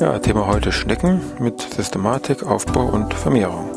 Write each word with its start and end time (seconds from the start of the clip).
Ja, 0.00 0.18
Thema 0.18 0.46
heute 0.46 0.72
Schnecken 0.72 1.20
mit 1.40 1.60
Systematik, 1.60 2.42
Aufbau 2.42 2.86
und 2.86 3.12
Vermehrung. 3.12 3.68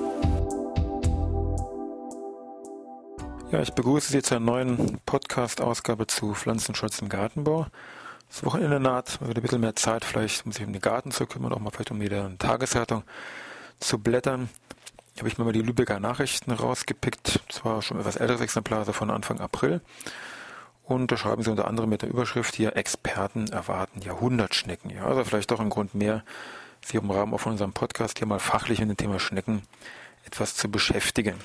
Ja, 3.51 3.59
ich 3.61 3.73
begrüße 3.73 4.09
Sie 4.09 4.21
zur 4.21 4.39
neuen 4.39 5.01
Podcast-Ausgabe 5.05 6.07
zu 6.07 6.33
Pflanzenschutz 6.33 6.99
im 6.99 7.09
Gartenbau. 7.09 7.67
Das 8.29 8.45
Wochenende 8.45 8.79
naht, 8.79 9.19
man 9.19 9.27
wird 9.27 9.39
ein 9.39 9.41
bisschen 9.41 9.59
mehr 9.59 9.75
Zeit, 9.75 10.05
vielleicht 10.05 10.45
um 10.45 10.53
sich 10.53 10.65
um 10.65 10.71
den 10.71 10.81
Garten 10.81 11.11
zu 11.11 11.25
kümmern, 11.25 11.51
auch 11.51 11.59
mal 11.59 11.71
vielleicht 11.71 11.91
um 11.91 12.01
jede 12.01 12.33
Tageszeitung 12.39 13.03
zu 13.81 13.99
blättern. 13.99 14.47
Habe 15.17 15.27
ich 15.27 15.37
mir 15.37 15.43
mal 15.43 15.51
die 15.51 15.61
Lübecker 15.61 15.99
Nachrichten 15.99 16.51
rausgepickt. 16.51 17.41
Zwar 17.49 17.81
schon 17.81 17.99
etwas 17.99 18.15
älteres 18.15 18.39
Exemplar, 18.39 18.79
also 18.79 18.93
von 18.93 19.11
Anfang 19.11 19.41
April. 19.41 19.81
Und 20.83 21.11
da 21.11 21.17
schreiben 21.17 21.43
sie 21.43 21.49
unter 21.49 21.67
anderem 21.67 21.89
mit 21.89 22.01
der 22.01 22.09
Überschrift 22.09 22.55
hier, 22.55 22.75
Experten 22.75 23.47
erwarten 23.47 24.01
Jahrhundertschnecken. 24.01 24.89
Ja, 24.89 25.05
also 25.05 25.23
vielleicht 25.23 25.51
doch 25.51 25.59
ein 25.59 25.69
Grund 25.69 25.95
mehr, 25.95 26.23
sich 26.83 26.95
im 26.95 27.09
Rahmen 27.09 27.37
von 27.39 27.53
unserem 27.53 27.71
Podcast 27.73 28.17
hier 28.17 28.27
mal 28.27 28.39
fachlich 28.39 28.79
mit 28.79 28.89
dem 28.89 28.97
Thema 28.97 29.19
Schnecken 29.19 29.61
etwas 30.25 30.55
zu 30.55 30.69
beschäftigen. 30.69 31.35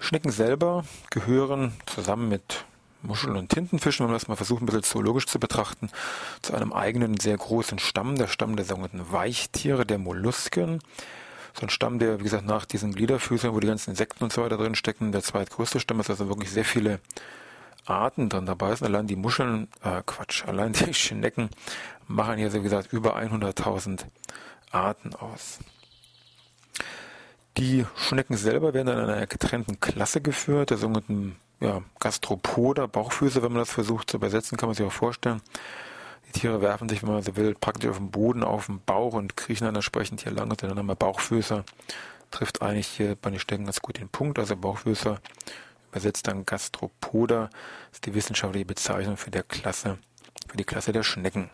Schnecken 0.00 0.30
selber 0.30 0.84
gehören 1.10 1.72
zusammen 1.86 2.28
mit 2.28 2.66
Muscheln 3.00 3.36
und 3.36 3.48
Tintenfischen, 3.48 4.04
wenn 4.04 4.10
man 4.10 4.18
das 4.18 4.28
mal 4.28 4.36
versucht, 4.36 4.62
ein 4.62 4.66
bisschen 4.66 4.82
zoologisch 4.82 5.26
zu 5.26 5.38
betrachten, 5.38 5.90
zu 6.42 6.54
einem 6.54 6.72
eigenen 6.72 7.18
sehr 7.18 7.36
großen 7.36 7.78
Stamm, 7.78 8.16
der 8.16 8.26
Stamm 8.26 8.56
der 8.56 8.64
sogenannten 8.64 9.12
Weichtiere, 9.12 9.86
der 9.86 9.98
Mollusken 9.98 10.80
so 11.54 11.66
ein 11.66 11.70
Stamm, 11.70 11.98
der, 11.98 12.18
wie 12.18 12.24
gesagt, 12.24 12.46
nach 12.46 12.64
diesen 12.64 12.92
Gliederfüßern, 12.92 13.54
wo 13.54 13.60
die 13.60 13.68
ganzen 13.68 13.90
Insekten 13.90 14.24
und 14.24 14.32
so 14.32 14.42
weiter 14.42 14.56
drin 14.56 14.74
stecken, 14.74 15.12
der 15.12 15.22
zweitgrößte 15.22 15.80
Stamm 15.80 16.00
ist, 16.00 16.10
also 16.10 16.28
wirklich 16.28 16.50
sehr 16.50 16.64
viele 16.64 17.00
Arten 17.86 18.28
drin 18.28 18.46
dabei 18.46 18.74
sind. 18.74 18.86
Allein 18.86 19.06
die 19.06 19.16
Muscheln, 19.16 19.68
äh, 19.82 20.02
Quatsch, 20.04 20.44
allein 20.46 20.72
die 20.72 20.94
Schnecken 20.94 21.50
machen 22.08 22.38
hier, 22.38 22.50
so 22.50 22.58
wie 22.58 22.64
gesagt, 22.64 22.92
über 22.92 23.16
100.000 23.16 24.04
Arten 24.72 25.14
aus. 25.14 25.60
Die 27.56 27.86
Schnecken 27.96 28.36
selber 28.36 28.74
werden 28.74 28.88
in 28.88 28.98
einer 28.98 29.26
getrennten 29.28 29.78
Klasse 29.78 30.20
geführt, 30.20 30.70
der 30.70 30.78
sogenannten 30.78 31.36
ja, 31.60 31.82
Gastropoda, 32.00 32.86
Bauchfüße, 32.86 33.42
wenn 33.42 33.52
man 33.52 33.60
das 33.60 33.70
versucht 33.70 34.10
zu 34.10 34.16
übersetzen, 34.16 34.58
kann 34.58 34.68
man 34.68 34.74
sich 34.74 34.84
auch 34.84 34.92
vorstellen. 34.92 35.40
Tiere 36.34 36.60
werfen 36.60 36.88
sich, 36.88 37.02
wenn 37.02 37.10
man 37.10 37.22
so 37.22 37.36
will, 37.36 37.54
praktisch 37.54 37.88
auf 37.90 37.96
den 37.96 38.10
Boden, 38.10 38.44
auf 38.44 38.66
den 38.66 38.80
Bauch 38.84 39.14
und 39.14 39.36
kriechen 39.36 39.64
dann 39.64 39.74
entsprechend 39.74 40.22
hier 40.22 40.32
lang 40.32 40.50
und 40.50 40.62
dann 40.62 40.76
haben 40.76 40.86
wir 40.86 40.94
Bauchfüßer. 40.94 41.64
Trifft 42.30 42.62
eigentlich 42.62 42.88
hier 42.88 43.16
bei 43.16 43.30
den 43.30 43.38
Stecken 43.38 43.64
ganz 43.64 43.80
gut 43.80 43.98
den 43.98 44.08
Punkt. 44.08 44.38
Also 44.38 44.56
Bauchfüßer 44.56 45.18
übersetzt 45.90 46.26
dann 46.26 46.44
Gastropoda, 46.44 47.48
ist 47.92 48.04
die 48.04 48.14
wissenschaftliche 48.14 48.66
Bezeichnung 48.66 49.16
für 49.16 49.30
der 49.30 49.44
Klasse, 49.44 49.98
für 50.48 50.56
die 50.56 50.64
Klasse 50.64 50.92
der 50.92 51.04
Schnecken. 51.04 51.50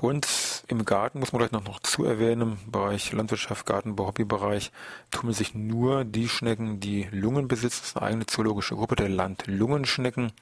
Uns 0.00 0.64
im 0.68 0.84
Garten 0.84 1.18
muss 1.18 1.32
man 1.32 1.40
vielleicht 1.40 1.54
noch, 1.54 1.64
noch 1.64 1.80
zu 1.80 2.04
erwähnen, 2.04 2.42
im 2.42 2.70
Bereich 2.70 3.10
Landwirtschaft, 3.12 3.64
Gartenbau, 3.64 4.08
Hobbybereich, 4.08 4.70
tummeln 5.10 5.34
sich 5.34 5.54
nur 5.54 6.04
die 6.04 6.28
Schnecken, 6.28 6.78
die 6.78 7.08
Lungen 7.10 7.48
besitzen. 7.48 7.78
Das 7.80 7.88
ist 7.88 7.96
eine 7.96 8.06
eigene 8.06 8.26
zoologische 8.26 8.74
Gruppe 8.74 8.96
der 8.96 9.08
Landlungenschnecken. 9.08 10.32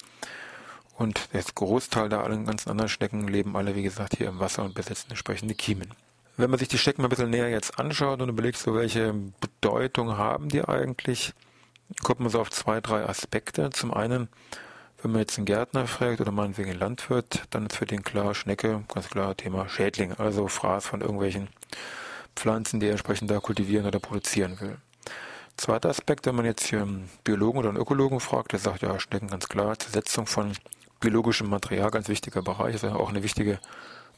Und 0.96 1.32
der 1.32 1.42
Großteil 1.42 2.08
der 2.08 2.22
ganzen 2.22 2.70
anderen 2.70 2.88
Schnecken 2.88 3.26
leben 3.26 3.56
alle, 3.56 3.74
wie 3.74 3.82
gesagt, 3.82 4.16
hier 4.16 4.28
im 4.28 4.40
Wasser 4.40 4.64
und 4.64 4.74
besitzen 4.74 5.10
entsprechende 5.10 5.54
Kiemen. 5.54 5.90
Wenn 6.36 6.50
man 6.50 6.58
sich 6.58 6.68
die 6.68 6.78
Schnecken 6.78 7.02
mal 7.02 7.08
ein 7.08 7.10
bisschen 7.10 7.30
näher 7.30 7.50
jetzt 7.50 7.78
anschaut 7.78 8.22
und 8.22 8.28
überlegt, 8.28 8.58
so 8.58 8.74
welche 8.74 9.12
Bedeutung 9.40 10.16
haben 10.16 10.48
die 10.48 10.62
eigentlich, 10.62 11.34
kommt 12.02 12.20
man 12.20 12.30
so 12.30 12.40
auf 12.40 12.50
zwei, 12.50 12.80
drei 12.80 13.06
Aspekte. 13.06 13.70
Zum 13.70 13.92
einen, 13.92 14.28
wenn 15.02 15.12
man 15.12 15.20
jetzt 15.20 15.36
einen 15.36 15.46
Gärtner 15.46 15.86
fragt 15.86 16.20
oder 16.20 16.30
meinetwegen 16.30 16.70
einen 16.70 16.80
Landwirt, 16.80 17.42
dann 17.50 17.66
ist 17.66 17.76
für 17.76 17.86
den 17.86 18.02
klar 18.02 18.34
Schnecke, 18.34 18.84
ganz 18.92 19.08
klar 19.08 19.36
Thema 19.36 19.68
Schädling, 19.68 20.12
also 20.14 20.48
Fraß 20.48 20.86
von 20.86 21.00
irgendwelchen 21.00 21.48
Pflanzen, 22.34 22.80
die 22.80 22.86
er 22.86 22.92
entsprechend 22.92 23.30
da 23.30 23.40
kultivieren 23.40 23.86
oder 23.86 23.98
produzieren 23.98 24.58
will. 24.60 24.78
Zweiter 25.56 25.90
Aspekt, 25.90 26.24
wenn 26.26 26.34
man 26.34 26.46
jetzt 26.46 26.66
hier 26.66 26.82
einen 26.82 27.10
Biologen 27.24 27.58
oder 27.58 27.68
einen 27.68 27.78
Ökologen 27.78 28.20
fragt, 28.20 28.52
der 28.52 28.58
sagt, 28.58 28.82
ja, 28.82 28.98
Schnecken 28.98 29.28
ganz 29.28 29.48
klar, 29.48 29.78
Zersetzung 29.78 30.26
von 30.26 30.52
biologischem 31.02 31.50
Material, 31.50 31.90
ganz 31.90 32.08
wichtiger 32.08 32.40
Bereich, 32.40 32.76
ist 32.76 32.84
auch 32.84 33.10
eine 33.10 33.22
wichtige 33.22 33.58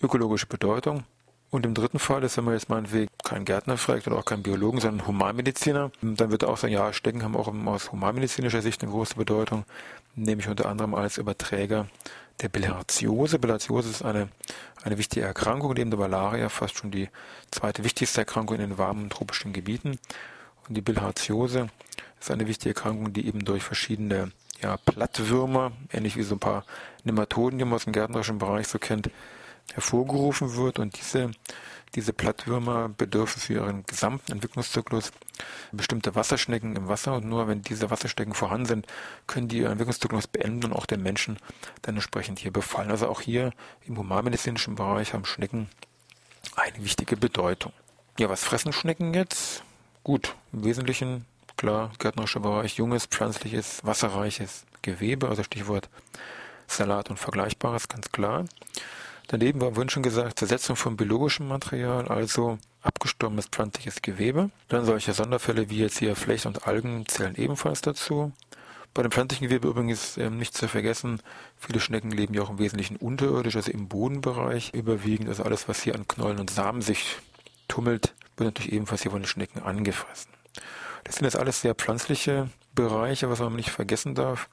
ökologische 0.00 0.46
Bedeutung. 0.46 1.02
Und 1.50 1.64
im 1.66 1.74
dritten 1.74 1.98
Fall 1.98 2.22
ist, 2.24 2.36
wenn 2.36 2.44
man 2.44 2.54
jetzt 2.54 2.68
meinetwegen 2.68 3.10
keinen 3.22 3.44
Gärtner 3.44 3.76
fragt 3.76 4.06
oder 4.06 4.16
auch 4.16 4.24
keinen 4.24 4.42
Biologen, 4.42 4.80
sondern 4.80 5.06
Humanmediziner, 5.06 5.90
dann 6.02 6.30
wird 6.30 6.44
auch 6.44 6.56
sagen, 6.56 6.72
ja, 6.72 6.92
Stecken 6.92 7.22
haben 7.22 7.36
auch 7.36 7.52
aus 7.66 7.92
humanmedizinischer 7.92 8.60
Sicht 8.60 8.82
eine 8.82 8.90
große 8.90 9.14
Bedeutung, 9.14 9.64
nämlich 10.14 10.48
unter 10.48 10.66
anderem 10.66 10.94
als 10.94 11.16
Überträger 11.16 11.86
der 12.42 12.48
Bilharziose. 12.48 13.38
Bilharziose 13.38 13.88
ist 13.88 14.02
eine, 14.02 14.28
eine 14.82 14.98
wichtige 14.98 15.24
Erkrankung, 15.24 15.74
neben 15.74 15.90
der 15.90 16.00
Malaria 16.00 16.48
fast 16.48 16.76
schon 16.76 16.90
die 16.90 17.08
zweite 17.52 17.84
wichtigste 17.84 18.20
Erkrankung 18.22 18.56
in 18.56 18.68
den 18.70 18.78
warmen 18.78 19.08
tropischen 19.08 19.52
Gebieten. 19.52 19.98
Und 20.68 20.76
die 20.76 20.82
Bilharziose 20.82 21.68
ist 22.20 22.30
eine 22.32 22.48
wichtige 22.48 22.70
Erkrankung, 22.70 23.12
die 23.12 23.28
eben 23.28 23.44
durch 23.44 23.62
verschiedene 23.62 24.32
ja, 24.64 24.78
Plattwürmer, 24.78 25.72
ähnlich 25.92 26.16
wie 26.16 26.22
so 26.22 26.36
ein 26.36 26.40
paar 26.40 26.64
Nematoden, 27.04 27.58
die 27.58 27.66
man 27.66 27.74
aus 27.74 27.84
dem 27.84 27.92
gärtnerischen 27.92 28.38
Bereich 28.38 28.66
so 28.66 28.78
kennt, 28.78 29.10
hervorgerufen 29.74 30.56
wird. 30.56 30.78
Und 30.78 30.98
diese, 30.98 31.32
diese 31.94 32.14
Plattwürmer 32.14 32.88
bedürfen 32.88 33.42
für 33.42 33.52
ihren 33.52 33.84
gesamten 33.84 34.32
Entwicklungszyklus 34.32 35.12
bestimmte 35.70 36.14
Wasserschnecken 36.14 36.76
im 36.76 36.88
Wasser. 36.88 37.14
Und 37.16 37.26
nur 37.26 37.46
wenn 37.46 37.60
diese 37.60 37.90
Wasserschnecken 37.90 38.32
vorhanden 38.32 38.64
sind, 38.64 38.86
können 39.26 39.48
die 39.48 39.58
ihren 39.58 39.72
Entwicklungszyklus 39.72 40.28
beenden 40.28 40.64
und 40.64 40.72
auch 40.72 40.86
den 40.86 41.02
Menschen 41.02 41.36
dann 41.82 41.96
entsprechend 41.96 42.38
hier 42.38 42.50
befallen. 42.50 42.90
Also 42.90 43.08
auch 43.08 43.20
hier 43.20 43.52
im 43.84 43.98
humanmedizinischen 43.98 44.76
Bereich 44.76 45.12
haben 45.12 45.26
Schnecken 45.26 45.68
eine 46.56 46.82
wichtige 46.82 47.18
Bedeutung. 47.18 47.74
Ja, 48.18 48.30
was 48.30 48.44
fressen 48.44 48.72
Schnecken 48.72 49.12
jetzt? 49.12 49.62
Gut, 50.04 50.34
im 50.54 50.64
Wesentlichen 50.64 51.26
klar, 51.56 51.92
gärtnerischer 51.98 52.40
Bereich, 52.40 52.76
junges, 52.76 53.06
pflanzliches, 53.06 53.84
wasserreiches 53.84 54.64
Gewebe, 54.82 55.28
also 55.28 55.42
Stichwort 55.42 55.88
Salat 56.66 57.10
und 57.10 57.18
Vergleichbares, 57.18 57.88
ganz 57.88 58.10
klar. 58.10 58.44
Daneben 59.28 59.60
war 59.60 59.72
vorhin 59.72 59.88
schon 59.88 60.02
gesagt, 60.02 60.38
Zersetzung 60.38 60.76
von 60.76 60.96
biologischem 60.96 61.48
Material, 61.48 62.08
also 62.08 62.58
abgestorbenes 62.82 63.46
pflanzliches 63.46 64.02
Gewebe. 64.02 64.50
Dann 64.68 64.84
solche 64.84 65.14
Sonderfälle 65.14 65.70
wie 65.70 65.78
jetzt 65.78 65.98
hier 65.98 66.14
Flecht 66.14 66.46
und 66.46 66.66
Algen 66.66 67.06
zählen 67.06 67.34
ebenfalls 67.34 67.80
dazu. 67.80 68.32
Bei 68.92 69.02
dem 69.02 69.10
pflanzlichen 69.10 69.48
Gewebe 69.48 69.66
übrigens 69.66 70.18
ähm, 70.18 70.38
nicht 70.38 70.54
zu 70.54 70.68
vergessen, 70.68 71.20
viele 71.58 71.80
Schnecken 71.80 72.10
leben 72.10 72.34
ja 72.34 72.42
auch 72.42 72.50
im 72.50 72.58
Wesentlichen 72.58 72.96
unterirdisch, 72.96 73.56
also 73.56 73.72
im 73.72 73.88
Bodenbereich 73.88 74.72
überwiegend. 74.72 75.28
Also 75.28 75.42
alles, 75.42 75.68
was 75.68 75.82
hier 75.82 75.94
an 75.94 76.06
Knollen 76.06 76.38
und 76.38 76.50
Samen 76.50 76.80
sich 76.80 77.16
tummelt, 77.66 78.14
wird 78.36 78.48
natürlich 78.48 78.72
ebenfalls 78.72 79.02
hier 79.02 79.10
von 79.10 79.22
den 79.22 79.26
Schnecken 79.26 79.62
angefressen. 79.62 80.30
Das 81.04 81.16
sind 81.16 81.24
jetzt 81.24 81.36
alles 81.36 81.60
sehr 81.60 81.74
pflanzliche 81.74 82.48
Bereiche, 82.74 83.30
was 83.30 83.40
man 83.40 83.54
nicht 83.54 83.70
vergessen 83.70 84.14
darf. 84.14 84.48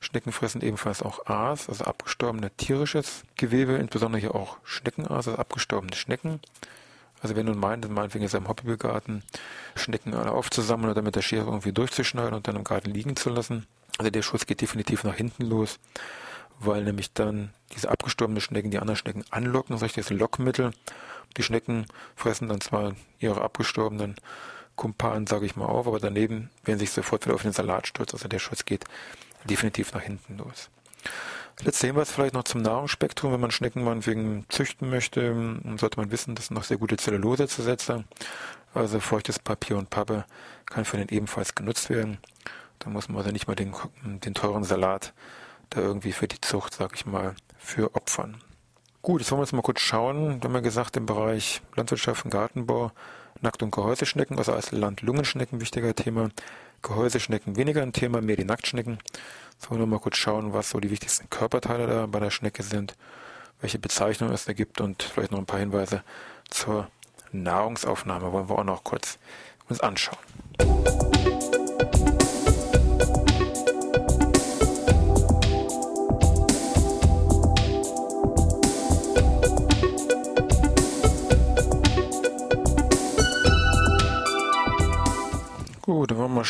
Schnecken 0.00 0.32
fressen 0.32 0.60
ebenfalls 0.60 1.02
auch 1.02 1.26
Aas, 1.26 1.68
also 1.68 1.84
abgestorbenes 1.84 2.52
tierisches 2.56 3.22
Gewebe, 3.36 3.72
insbesondere 3.74 4.20
hier 4.20 4.34
auch 4.34 4.58
Schneckenaas, 4.62 5.28
also 5.28 5.36
abgestorbene 5.36 5.96
Schnecken. 5.96 6.40
Also 7.20 7.36
wenn 7.36 7.46
du 7.46 7.54
meint, 7.54 7.88
meinetwegen 7.88 8.22
jetzt 8.22 8.34
im 8.34 8.48
Hobbygarten 8.48 9.22
Schnecken 9.76 10.12
alle 10.12 10.32
aufzusammeln 10.32 10.90
oder 10.90 11.00
mit 11.00 11.16
der 11.16 11.22
Schere 11.22 11.46
irgendwie 11.46 11.72
durchzuschneiden 11.72 12.34
und 12.34 12.46
dann 12.46 12.56
im 12.56 12.64
Garten 12.64 12.90
liegen 12.90 13.16
zu 13.16 13.30
lassen, 13.30 13.66
also 13.96 14.10
der 14.10 14.22
Schuss 14.22 14.44
geht 14.44 14.60
definitiv 14.60 15.04
nach 15.04 15.14
hinten 15.14 15.44
los, 15.44 15.78
weil 16.58 16.84
nämlich 16.84 17.14
dann 17.14 17.54
diese 17.74 17.90
abgestorbenen 17.90 18.42
Schnecken 18.42 18.70
die 18.70 18.78
anderen 18.78 18.96
Schnecken 18.96 19.24
anlocken, 19.30 19.78
solches 19.78 20.10
Lockmittel. 20.10 20.72
Die 21.38 21.42
Schnecken 21.42 21.86
fressen 22.14 22.48
dann 22.48 22.60
zwar 22.60 22.94
ihre 23.18 23.40
abgestorbenen 23.40 24.16
Kumpan, 24.76 25.26
sage 25.26 25.46
ich 25.46 25.56
mal, 25.56 25.66
auf, 25.66 25.86
aber 25.86 26.00
daneben 26.00 26.50
werden 26.64 26.78
sich 26.78 26.90
sofort 26.90 27.24
wieder 27.24 27.34
auf 27.34 27.42
den 27.42 27.52
Salat 27.52 27.86
stürzen. 27.86 28.16
Also 28.16 28.28
der 28.28 28.38
Schutz 28.38 28.64
geht 28.64 28.84
definitiv 29.44 29.92
nach 29.92 30.02
hinten 30.02 30.38
los. 30.38 30.70
Letzter 31.62 31.86
Hinweis 31.86 32.10
vielleicht 32.10 32.34
noch 32.34 32.44
zum 32.44 32.62
Nahrungsspektrum. 32.62 33.32
Wenn 33.32 33.40
man 33.40 33.52
Schnecken 33.52 33.84
meinetwegen 33.84 34.44
züchten 34.48 34.90
möchte, 34.90 35.60
sollte 35.78 36.00
man 36.00 36.10
wissen, 36.10 36.34
das 36.34 36.46
sind 36.46 36.56
noch 36.56 36.64
sehr 36.64 36.78
gute 36.78 36.96
Zellulose-Zersetzer. 36.96 38.04
Also 38.74 38.98
feuchtes 38.98 39.38
Papier 39.38 39.78
und 39.78 39.88
Pappe 39.88 40.24
kann 40.66 40.84
für 40.84 40.96
den 40.96 41.08
ebenfalls 41.08 41.54
genutzt 41.54 41.90
werden. 41.90 42.18
Da 42.80 42.90
muss 42.90 43.08
man 43.08 43.18
also 43.18 43.30
nicht 43.30 43.46
mal 43.46 43.54
den, 43.54 43.72
den 44.04 44.34
teuren 44.34 44.64
Salat 44.64 45.14
da 45.70 45.80
irgendwie 45.80 46.12
für 46.12 46.26
die 46.26 46.40
Zucht, 46.40 46.74
sag 46.74 46.94
ich 46.94 47.06
mal, 47.06 47.34
für 47.56 47.94
opfern. 47.94 48.42
Gut, 49.00 49.20
jetzt 49.20 49.30
wollen 49.30 49.38
wir 49.38 49.42
uns 49.42 49.52
mal 49.52 49.62
kurz 49.62 49.80
schauen. 49.80 50.42
Wir 50.42 50.48
haben 50.48 50.54
ja 50.54 50.60
gesagt, 50.60 50.96
im 50.96 51.06
Bereich 51.06 51.62
Landwirtschaft 51.76 52.24
und 52.24 52.30
Gartenbau 52.30 52.90
Nackt- 53.40 53.62
und 53.62 53.70
Gehäuseschnecken, 53.70 54.38
also 54.38 54.52
als 54.52 54.72
Landlungenschnecken 54.72 55.60
wichtiger 55.60 55.94
Thema. 55.94 56.30
Gehäuseschnecken 56.82 57.56
weniger 57.56 57.82
ein 57.82 57.92
Thema, 57.92 58.20
mehr 58.20 58.36
die 58.36 58.44
Nacktschnecken. 58.44 58.98
Wollen 59.68 59.80
wir 59.80 59.86
mal 59.86 60.00
kurz 60.00 60.16
schauen, 60.16 60.52
was 60.52 60.70
so 60.70 60.80
die 60.80 60.90
wichtigsten 60.90 61.30
Körperteile 61.30 61.86
da 61.86 62.06
bei 62.06 62.20
der 62.20 62.30
Schnecke 62.30 62.62
sind, 62.62 62.94
welche 63.60 63.78
Bezeichnungen 63.78 64.34
es 64.34 64.44
da 64.44 64.52
gibt 64.52 64.80
und 64.80 65.02
vielleicht 65.02 65.32
noch 65.32 65.38
ein 65.38 65.46
paar 65.46 65.60
Hinweise 65.60 66.02
zur 66.50 66.88
Nahrungsaufnahme 67.32 68.32
wollen 68.32 68.48
wir 68.48 68.58
auch 68.58 68.64
noch 68.64 68.84
kurz 68.84 69.18
uns 69.68 69.80
anschauen. 69.80 70.18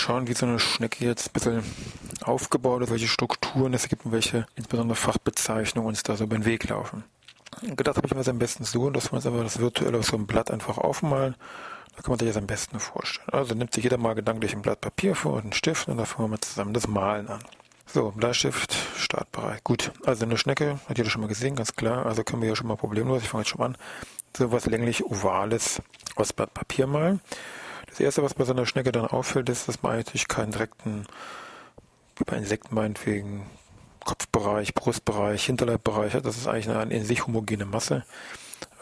Schauen, 0.04 0.28
wie 0.28 0.34
so 0.34 0.44
eine 0.44 0.58
Schnecke 0.58 1.04
jetzt 1.04 1.28
ein 1.28 1.32
bisschen 1.32 1.62
aufgebaut 2.22 2.82
ist, 2.82 2.90
welche 2.90 3.08
Strukturen 3.08 3.72
es 3.72 3.88
gibt 3.88 4.04
und 4.04 4.12
welche 4.12 4.46
insbesondere 4.54 4.96
Fachbezeichnungen 4.96 5.88
uns 5.88 6.02
da 6.02 6.16
so 6.16 6.24
über 6.24 6.36
den 6.36 6.44
Weg 6.44 6.68
laufen. 6.68 7.04
Gedacht 7.62 7.96
habe 7.96 8.06
ich 8.06 8.12
mir 8.12 8.18
das 8.18 8.28
am 8.28 8.38
besten 8.38 8.64
so, 8.64 8.90
dass 8.90 9.10
wir 9.10 9.14
uns 9.14 9.26
einfach 9.26 9.42
das 9.42 9.60
virtuelle 9.60 9.98
auf 9.98 10.04
so 10.04 10.16
einem 10.16 10.26
Blatt 10.26 10.50
einfach 10.50 10.76
aufmalen. 10.76 11.36
Da 11.96 12.02
kann 12.02 12.10
man 12.10 12.18
sich 12.18 12.28
das 12.28 12.36
am 12.36 12.46
besten 12.46 12.80
vorstellen. 12.80 13.28
Also 13.30 13.54
nimmt 13.54 13.72
sich 13.72 13.84
jeder 13.84 13.96
mal 13.96 14.14
gedanklich 14.14 14.54
ein 14.54 14.62
Blatt 14.62 14.80
Papier 14.80 15.14
vor 15.14 15.34
und 15.34 15.44
einen 15.44 15.52
Stift 15.52 15.88
und 15.88 15.96
da 15.96 16.04
fangen 16.04 16.28
wir 16.28 16.32
mal 16.32 16.40
zusammen 16.40 16.74
das 16.74 16.86
Malen 16.86 17.28
an. 17.28 17.40
So, 17.86 18.10
Bleistift, 18.10 18.76
Startbereich. 18.98 19.64
Gut, 19.64 19.92
also 20.04 20.24
eine 20.24 20.36
Schnecke, 20.36 20.80
hat 20.86 20.98
jeder 20.98 21.08
schon 21.08 21.22
mal 21.22 21.28
gesehen, 21.28 21.56
ganz 21.56 21.76
klar. 21.76 22.04
Also 22.04 22.24
können 22.24 22.42
wir 22.42 22.48
ja 22.48 22.56
schon 22.56 22.66
mal 22.66 22.76
problemlos, 22.76 23.22
ich 23.22 23.28
fange 23.28 23.42
jetzt 23.42 23.50
schon 23.50 23.60
mal 23.60 23.66
an, 23.66 23.76
so 24.36 24.52
was 24.52 24.66
länglich 24.66 25.04
Ovales 25.04 25.80
aus 26.16 26.32
Blatt 26.34 26.52
Papier 26.52 26.86
malen. 26.86 27.20
Das 27.94 28.00
erste, 28.00 28.24
was 28.24 28.34
bei 28.34 28.42
so 28.42 28.52
einer 28.52 28.66
Schnecke 28.66 28.90
dann 28.90 29.06
auffällt, 29.06 29.48
ist, 29.48 29.68
dass 29.68 29.84
man 29.84 29.92
eigentlich 29.92 30.26
keinen 30.26 30.50
direkten, 30.50 31.06
wie 32.16 32.24
bei 32.24 32.36
Insekten 32.36 32.74
meinetwegen, 32.74 33.46
Kopfbereich, 34.04 34.74
Brustbereich, 34.74 35.44
Hinterleibbereich 35.44 36.12
hat. 36.14 36.26
Das 36.26 36.36
ist 36.36 36.48
eigentlich 36.48 36.68
eine 36.68 36.92
in 36.92 37.04
sich 37.04 37.24
homogene 37.24 37.66
Masse. 37.66 38.04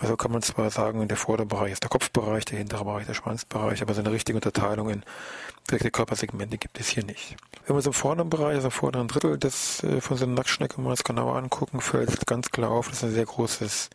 Also 0.01 0.17
kann 0.17 0.33
man 0.33 0.41
zwar 0.41 0.71
sagen, 0.71 1.07
der 1.09 1.19
Vorderbereich 1.19 1.73
ist 1.73 1.83
der 1.83 1.91
Kopfbereich, 1.91 2.47
der 2.47 2.57
hintere 2.57 2.87
Bereich 2.87 3.05
der 3.05 3.13
Schwanzbereich, 3.13 3.83
aber 3.83 3.93
so 3.93 4.01
eine 4.01 4.13
richtige 4.13 4.39
Unterteilung 4.39 4.89
in 4.89 5.05
direkte 5.71 5.91
Körpersegmente 5.91 6.57
gibt 6.57 6.81
es 6.81 6.89
hier 6.89 7.05
nicht. 7.05 7.37
Wenn 7.67 7.75
wir 7.75 7.77
uns 7.77 7.87
im 7.87 7.93
vorderen 7.93 8.31
Bereich, 8.31 8.55
also 8.55 8.69
im 8.69 8.73
vorderen 8.73 9.09
Drittel 9.09 9.37
des, 9.37 9.85
äh, 9.85 10.01
von 10.01 10.17
so 10.17 10.25
einer 10.25 10.37
Nacktschnecke 10.37 10.81
mal 10.81 10.89
das 10.89 11.05
genauer 11.05 11.37
angucken, 11.37 11.83
fällt 11.83 12.27
ganz 12.27 12.51
klar 12.51 12.71
auf, 12.71 12.89
das 12.89 12.97
ist 12.97 13.05
ein 13.05 13.13
sehr 13.13 13.27
großes 13.27 13.91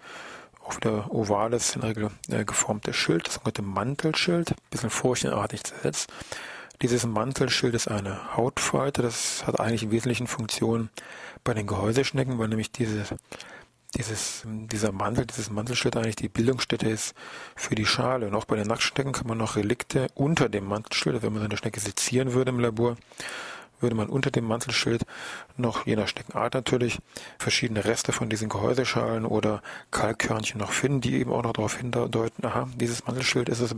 auch 0.67 0.75
wieder 0.75 1.11
ovales, 1.11 1.75
in 1.75 1.81
der 1.81 1.89
Regel 1.91 2.11
äh, 2.29 2.43
geformtes 2.43 2.95
Schild, 2.95 3.27
das 3.27 3.35
sogenannte 3.35 3.61
Mantelschild, 3.61 4.51
ein 4.51 4.55
bisschen 4.69 4.89
furchenartig 4.89 5.63
zersetzt. 5.63 6.09
Dieses 6.81 7.05
Mantelschild 7.05 7.73
ist 7.73 7.87
eine 7.87 8.35
Hautfalte, 8.35 9.01
das 9.01 9.47
hat 9.47 9.59
eigentlich 9.59 9.83
im 9.83 9.91
Wesentlichen 9.91 10.27
Funktion 10.27 10.89
bei 11.43 11.53
den 11.53 11.65
Gehäuseschnecken, 11.65 12.37
weil 12.37 12.49
nämlich 12.49 12.71
diese, 12.71 13.03
dieses, 13.95 14.43
dieser 14.45 14.91
Mantel, 14.91 15.25
dieses 15.25 15.49
Mantelschild 15.49 15.95
eigentlich 15.97 16.17
die 16.17 16.29
Bildungsstätte 16.29 16.87
ist 16.87 17.15
für 17.55 17.73
die 17.73 17.85
Schale. 17.85 18.27
Und 18.27 18.35
auch 18.35 18.45
bei 18.45 18.57
den 18.57 18.67
Nacktschnecken 18.67 19.13
kann 19.13 19.27
man 19.27 19.39
noch 19.39 19.55
Relikte 19.55 20.07
unter 20.13 20.49
dem 20.49 20.65
Mantelschild, 20.65 21.23
wenn 21.23 21.33
man 21.33 21.41
so 21.41 21.45
eine 21.45 21.57
Schnecke 21.57 21.79
sezieren 21.79 22.33
würde 22.33 22.49
im 22.49 22.59
Labor, 22.59 22.97
würde 23.79 23.95
man 23.95 24.09
unter 24.09 24.31
dem 24.31 24.45
Mantelschild 24.45 25.05
noch, 25.55 25.85
je 25.85 25.95
nach 25.95 26.07
Steckenart 26.07 26.53
natürlich, 26.53 26.99
verschiedene 27.37 27.85
Reste 27.85 28.11
von 28.11 28.29
diesen 28.29 28.49
Gehäuseschalen 28.49 29.25
oder 29.25 29.61
Kalkkörnchen 29.91 30.59
noch 30.59 30.71
finden, 30.71 31.01
die 31.01 31.15
eben 31.15 31.31
auch 31.31 31.43
noch 31.43 31.53
darauf 31.53 31.77
hindeuten, 31.77 32.45
aha, 32.45 32.67
dieses 32.75 33.05
Mantelschild 33.05 33.49
ist 33.49 33.59
es 33.59 33.75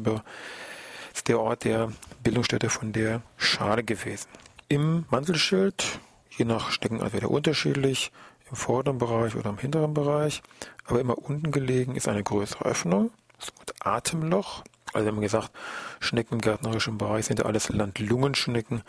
ist 1.13 1.27
der 1.27 1.39
Ort 1.39 1.63
der 1.63 1.91
Bildungsstätte 2.23 2.69
von 2.69 2.93
der 2.93 3.21
Schale 3.37 3.83
gewesen. 3.83 4.27
Im 4.67 5.05
Mantelschild, 5.09 5.99
je 6.37 6.45
nach 6.45 6.71
Steckenart 6.71 7.13
wieder 7.13 7.31
unterschiedlich, 7.31 8.11
im 8.49 8.55
vorderen 8.55 8.97
Bereich 8.97 9.35
oder 9.35 9.49
im 9.49 9.57
hinteren 9.57 9.93
Bereich, 9.93 10.41
aber 10.85 10.99
immer 10.99 11.17
unten 11.17 11.51
gelegen 11.51 11.95
ist 11.95 12.07
eine 12.07 12.23
größere 12.23 12.65
Öffnung, 12.65 13.11
das 13.37 13.51
Atemloch. 13.81 14.63
Also 14.91 15.05
wir 15.05 15.11
haben 15.11 15.21
gesagt, 15.21 15.51
Schnecken 15.99 16.35
im 16.35 16.41
gärtnerischen 16.41 16.97
Bereich 16.97 17.25
sind 17.25 17.39
ja 17.39 17.45
alles 17.45 17.69
Landlungenschnecken. 17.69 18.81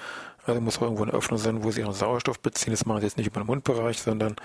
Also 0.46 0.60
muss 0.60 0.78
irgendwo 0.78 1.02
eine 1.02 1.12
Öffnung 1.12 1.38
sein, 1.38 1.62
wo 1.62 1.70
sie 1.70 1.80
ihren 1.80 1.92
Sauerstoff 1.92 2.40
beziehen. 2.40 2.72
Das 2.72 2.86
machen 2.86 3.00
sie 3.00 3.06
jetzt 3.06 3.18
nicht 3.18 3.26
über 3.26 3.40
den 3.40 3.46
Mundbereich, 3.46 4.00
sondern 4.00 4.36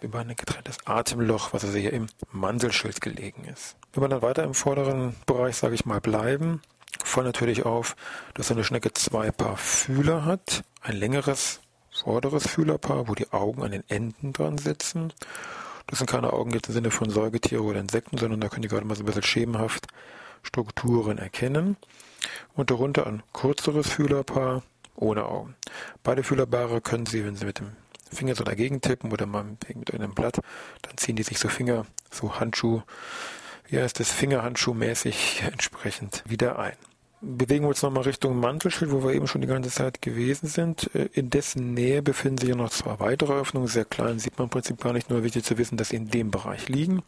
über 0.00 0.20
ein 0.20 0.34
getrenntes 0.34 0.78
Atemloch, 0.86 1.52
was 1.52 1.64
also 1.64 1.76
hier 1.76 1.92
im 1.92 2.06
Mandelschild 2.32 3.00
gelegen 3.00 3.44
ist. 3.44 3.76
Wenn 3.92 4.04
wir 4.04 4.08
dann 4.08 4.22
weiter 4.22 4.44
im 4.44 4.54
vorderen 4.54 5.16
Bereich, 5.26 5.56
sage 5.56 5.74
ich 5.74 5.84
mal, 5.84 6.00
bleiben, 6.00 6.62
fallen 7.04 7.26
natürlich 7.26 7.66
auf, 7.66 7.96
dass 8.34 8.50
eine 8.50 8.64
Schnecke 8.64 8.92
zwei 8.92 9.30
Paar 9.30 9.56
Fühler 9.56 10.24
hat. 10.24 10.62
Ein 10.82 10.96
längeres 10.96 11.60
vorderes 11.92 12.46
Fühlerpaar, 12.46 13.08
wo 13.08 13.14
die 13.14 13.30
Augen 13.32 13.62
an 13.62 13.72
den 13.72 13.84
Enden 13.88 14.32
dran 14.32 14.58
sitzen. 14.58 15.12
Das 15.86 15.98
sind 15.98 16.08
keine 16.08 16.32
Augen 16.32 16.52
jetzt 16.52 16.68
im 16.68 16.74
Sinne 16.74 16.90
von 16.90 17.10
Säugetiere 17.10 17.62
oder 17.62 17.80
Insekten, 17.80 18.16
sondern 18.16 18.40
da 18.40 18.48
können 18.48 18.62
die 18.62 18.68
gerade 18.68 18.86
mal 18.86 18.94
so 18.94 19.02
ein 19.02 19.06
bisschen 19.06 19.22
schemenhaft 19.22 19.88
Strukturen 20.42 21.18
erkennen. 21.18 21.76
Und 22.54 22.70
darunter 22.70 23.06
ein 23.06 23.22
kürzeres 23.32 23.88
Fühlerpaar 23.88 24.62
ohne 24.94 25.24
Augen. 25.24 25.54
Beide 26.02 26.22
Fühlerpaare 26.22 26.80
können 26.80 27.06
Sie, 27.06 27.24
wenn 27.24 27.36
Sie 27.36 27.44
mit 27.44 27.58
dem 27.58 27.72
Finger 28.12 28.34
so 28.34 28.44
dagegen 28.44 28.80
tippen 28.80 29.12
oder 29.12 29.26
mal 29.26 29.44
mit 29.44 29.94
einem 29.94 30.14
Blatt, 30.14 30.40
dann 30.82 30.96
ziehen 30.96 31.16
die 31.16 31.22
sich 31.22 31.38
so 31.38 31.48
Finger, 31.48 31.86
so 32.10 32.40
Handschuh, 32.40 32.82
wie 33.68 33.78
heißt 33.78 34.00
das, 34.00 34.10
Fingerhandschuhmäßig 34.10 35.42
entsprechend 35.46 36.24
wieder 36.26 36.58
ein. 36.58 36.76
Bewegen 37.22 37.64
wir 37.64 37.68
uns 37.68 37.82
nochmal 37.82 38.04
Richtung 38.04 38.40
Mantelschild, 38.40 38.90
wo 38.92 39.04
wir 39.04 39.12
eben 39.12 39.28
schon 39.28 39.42
die 39.42 39.46
ganze 39.46 39.70
Zeit 39.70 40.00
gewesen 40.00 40.46
sind. 40.46 40.94
Äh, 40.94 41.10
in 41.12 41.28
dessen 41.28 41.74
Nähe 41.74 42.02
befinden 42.02 42.38
sich 42.38 42.54
noch 42.54 42.70
zwei 42.70 42.98
weitere 42.98 43.34
Öffnungen, 43.34 43.68
sehr 43.68 43.84
klein, 43.84 44.18
sieht 44.18 44.38
man 44.38 44.46
im 44.46 44.50
Prinzip 44.50 44.80
gar 44.80 44.94
nicht, 44.94 45.10
nur 45.10 45.22
wichtig 45.22 45.44
zu 45.44 45.58
wissen, 45.58 45.76
dass 45.76 45.90
sie 45.90 45.96
in 45.96 46.08
dem 46.08 46.30
Bereich 46.30 46.68
liegen. 46.70 47.02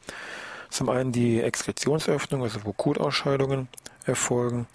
Zum 0.68 0.90
einen 0.90 1.12
die 1.12 1.40
Exkretionsöffnung, 1.40 2.42
also 2.42 2.60
wo 2.64 2.74
Kotausscheidungen 2.74 3.68
erfolgen, 4.04 4.66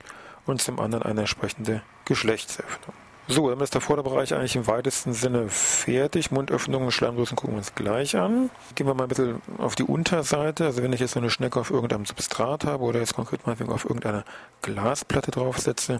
und 0.47 0.61
zum 0.61 0.79
anderen 0.79 1.03
eine 1.03 1.21
entsprechende 1.21 1.83
Geschlechtsöffnung. 2.07 2.95
So, 3.29 3.49
dann 3.49 3.59
ist 3.59 3.73
der 3.73 3.81
Vorderbereich 3.81 4.33
eigentlich 4.33 4.55
im 4.55 4.67
weitesten 4.67 5.11
Sinne 5.11 5.49
fertig. 5.49 6.31
Mundöffnungen, 6.31 6.91
Schleimdrüsen 6.91 7.35
gucken 7.35 7.55
wir 7.55 7.57
uns 7.57 7.75
gleich 7.75 8.15
an. 8.15 8.49
Gehen 8.75 8.87
wir 8.87 8.93
mal 8.93 9.03
ein 9.03 9.09
bisschen 9.09 9.41
auf 9.57 9.75
die 9.75 9.83
Unterseite. 9.83 10.63
Also 10.63 10.81
wenn 10.81 10.93
ich 10.93 11.01
jetzt 11.01 11.11
so 11.11 11.19
eine 11.19 11.29
Schnecke 11.29 11.59
auf 11.59 11.69
irgendeinem 11.69 12.05
Substrat 12.05 12.63
habe 12.63 12.85
oder 12.85 13.01
jetzt 13.01 13.15
konkret 13.15 13.45
mal 13.45 13.57
auf 13.69 13.83
irgendeine 13.83 14.23
Glasplatte 14.61 15.31
draufsetze, 15.31 15.99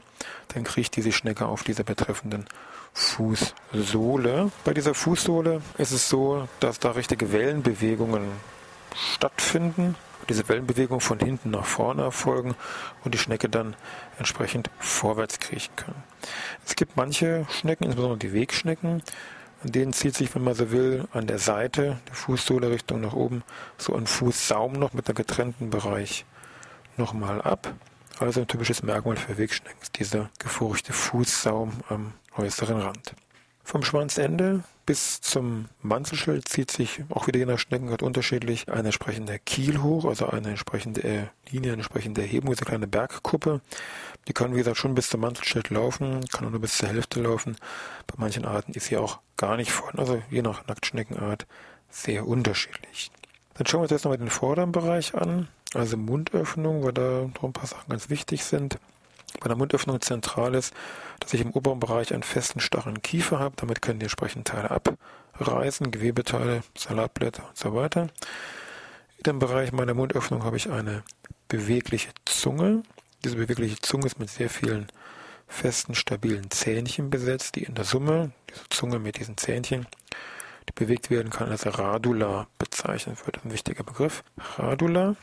dann 0.53 0.63
kriegt 0.63 0.95
diese 0.95 1.11
Schnecke 1.11 1.45
auf 1.47 1.63
dieser 1.63 1.83
betreffenden 1.83 2.45
Fußsohle. 2.93 4.49
Bei 4.63 4.73
dieser 4.73 4.93
Fußsohle 4.93 5.61
ist 5.77 5.91
es 5.91 6.07
so, 6.07 6.47
dass 6.61 6.79
da 6.79 6.91
richtige 6.91 7.33
Wellenbewegungen 7.33 8.23
stattfinden 8.95 9.95
diese 10.29 10.48
Wellenbewegung 10.50 11.00
von 11.00 11.19
hinten 11.19 11.51
nach 11.51 11.65
vorne 11.65 12.03
erfolgen 12.03 12.55
und 13.03 13.13
die 13.13 13.17
Schnecke 13.17 13.50
dann 13.50 13.75
entsprechend 14.17 14.69
vorwärts 14.79 15.39
kriechen 15.39 15.75
können. 15.75 16.03
Es 16.65 16.75
gibt 16.75 16.98
manche 16.98 17.46
Schnecken, 17.50 17.86
insbesondere 17.86 18.19
die 18.19 18.34
Wegschnecken, 18.34 19.03
an 19.63 19.72
denen 19.72 19.93
zieht 19.93 20.15
sich, 20.15 20.34
wenn 20.36 20.43
man 20.43 20.53
so 20.53 20.72
will, 20.72 21.07
an 21.13 21.27
der 21.27 21.39
Seite 21.39 22.00
der 22.07 22.15
Fußsohle 22.15 22.69
Richtung 22.69 23.01
nach 23.01 23.13
oben 23.13 23.43
so 23.77 23.96
ein 23.96 24.05
Fußsaum 24.05 24.74
noch 24.74 24.93
mit 24.93 25.07
einem 25.07 25.15
getrennten 25.15 25.69
Bereich 25.69 26.25
nochmal 26.96 27.41
ab. 27.41 27.74
Also 28.19 28.41
ein 28.41 28.48
typisches 28.48 28.84
Merkmal 28.84 29.15
für 29.15 29.38
Wegschnecken 29.38 29.81
ist 29.81 30.00
dieser 30.00 30.29
gefurchte 30.39 30.93
Fußsaum 30.93 31.72
am 31.89 32.13
äußeren 32.36 32.79
Rand. 32.79 33.13
Vom 33.67 33.83
Schwanzende 33.83 34.63
bis 34.86 35.19
zum 35.19 35.65
Manzelschild 35.81 36.47
zieht 36.47 36.71
sich 36.71 37.03
auch 37.09 37.27
wieder 37.27 37.39
je 37.39 37.45
nach 37.45 37.59
Schneckenart 37.59 38.01
unterschiedlich 38.01 38.69
ein 38.69 38.86
entsprechender 38.86 39.39
Kiel 39.39 39.81
hoch, 39.81 40.05
also 40.05 40.27
eine 40.27 40.51
entsprechende 40.51 41.29
Linie, 41.51 41.74
eine 41.74 41.81
entsprechende 41.81 42.21
Erhebung, 42.21 42.51
diese 42.51 42.63
kleine 42.63 42.88
Bergkuppe. 42.88 43.59
Die 44.29 44.31
kann, 44.31 44.53
wie 44.53 44.59
gesagt, 44.59 44.77
schon 44.77 44.95
bis 44.95 45.09
zum 45.09 45.19
Manzelschild 45.19 45.69
laufen, 45.69 46.24
kann 46.31 46.47
auch 46.47 46.51
nur 46.51 46.62
bis 46.62 46.77
zur 46.77 46.88
Hälfte 46.88 47.21
laufen. 47.21 47.57
Bei 48.07 48.13
manchen 48.15 48.45
Arten 48.45 48.71
ist 48.71 48.86
sie 48.86 48.95
auch 48.95 49.19
gar 49.36 49.57
nicht 49.57 49.74
vorne, 49.74 50.00
also 50.00 50.21
je 50.29 50.43
nach 50.43 50.65
Nacktschneckenart 50.67 51.45
sehr 51.89 52.25
unterschiedlich. 52.25 53.12
Dann 53.55 53.67
schauen 53.67 53.79
wir 53.79 53.83
uns 53.83 53.91
jetzt 53.91 54.05
nochmal 54.05 54.17
den 54.17 54.29
vorderen 54.29 54.71
Bereich 54.71 55.13
an, 55.13 55.50
also 55.74 55.97
Mundöffnung, 55.97 56.86
weil 56.86 56.93
da 56.93 57.29
noch 57.36 57.43
ein 57.43 57.51
paar 57.51 57.67
Sachen 57.67 57.89
ganz 57.89 58.09
wichtig 58.09 58.45
sind 58.45 58.79
bei 59.39 59.48
der 59.48 59.58
Mundöffnung 59.58 60.01
zentral 60.01 60.56
ist, 60.56 60.74
dass 61.20 61.34
ich 61.34 61.41
im 61.41 61.51
oberen 61.51 61.79
Bereich 61.79 62.13
einen 62.13 62.24
festen, 62.24 62.60
starren 62.60 63.01
Kiefer 63.01 63.39
habe. 63.39 63.56
Damit 63.58 63.82
können 63.82 64.00
die 64.00 64.06
entsprechenden 64.06 64.46
Teile 64.46 64.70
abreißen, 65.34 65.91
Gewebeteile, 65.91 66.63
Salatblätter 66.77 67.48
und 67.48 67.58
so 67.58 67.74
weiter. 67.74 68.10
In 69.17 69.24
dem 69.25 69.39
Bereich 69.39 69.72
meiner 69.72 69.94
Mundöffnung 69.94 70.44
habe 70.44 70.58
ich 70.58 70.70
eine 70.70 71.03
bewegliche 71.48 72.10
Zunge. 72.25 72.84
Diese 73.24 73.36
bewegliche 73.36 73.79
Zunge 73.82 74.06
ist 74.06 74.20
mit 74.20 74.29
sehr 74.29 74.50
vielen 74.50 74.88
festen, 75.48 75.96
stabilen 75.96 76.51
Zähnchen 76.51 77.10
besetzt, 77.10 77.56
die 77.56 77.63
in 77.63 77.75
der 77.75 77.86
Summe, 77.86 78.32
diese 78.50 78.67
Zunge 78.70 79.00
mit 79.00 79.17
diesen 79.17 79.38
Zähnchen, 79.38 79.88
die 80.70 80.74
bewegt 80.74 81.10
werden 81.10 81.32
kann, 81.32 81.50
als 81.50 81.65
Radula 81.65 82.48
bezeichnet 82.60 83.25
wird. 83.25 83.44
Ein 83.44 83.51
wichtiger 83.51 83.84
Begriff. 83.84 84.24
Radula 84.58 85.15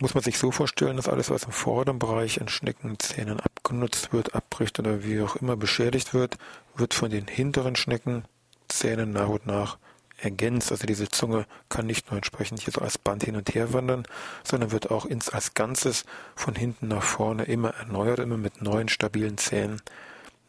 muss 0.00 0.14
man 0.14 0.22
sich 0.22 0.38
so 0.38 0.50
vorstellen, 0.50 0.96
dass 0.96 1.08
alles, 1.08 1.30
was 1.30 1.44
im 1.44 1.52
vorderen 1.52 1.98
Bereich 1.98 2.40
an 2.40 2.48
Schneckenzähnen 2.48 3.40
abgenutzt 3.70 4.12
wird, 4.12 4.34
abbricht 4.34 4.80
oder 4.80 5.04
wie 5.04 5.20
auch 5.20 5.36
immer 5.36 5.56
beschädigt 5.56 6.12
wird, 6.12 6.38
wird 6.74 6.92
von 6.92 7.08
den 7.08 7.28
hinteren 7.28 7.76
Schneckenzähnen 7.76 9.12
nach 9.12 9.28
und 9.28 9.46
nach 9.46 9.78
ergänzt. 10.18 10.72
Also 10.72 10.88
diese 10.88 11.08
Zunge 11.08 11.46
kann 11.68 11.86
nicht 11.86 12.10
nur 12.10 12.16
entsprechend 12.16 12.60
hier 12.60 12.72
so 12.72 12.80
als 12.80 12.98
Band 12.98 13.22
hin 13.22 13.36
und 13.36 13.54
her 13.54 13.72
wandern, 13.72 14.02
sondern 14.42 14.72
wird 14.72 14.90
auch 14.90 15.04
ins, 15.04 15.28
als 15.28 15.54
Ganzes 15.54 16.04
von 16.34 16.56
hinten 16.56 16.88
nach 16.88 17.04
vorne 17.04 17.44
immer 17.44 17.70
erneuert, 17.70 18.18
immer 18.18 18.36
mit 18.36 18.60
neuen 18.60 18.88
stabilen 18.88 19.38
Zähnen 19.38 19.80